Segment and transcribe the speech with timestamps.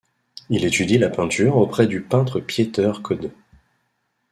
[0.49, 3.31] Il étudie la peinture auprès du peintre Pieter Codde.